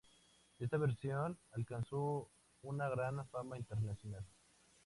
[0.57, 2.27] Esta versión alcanzó
[2.63, 4.25] una gran fama internacional.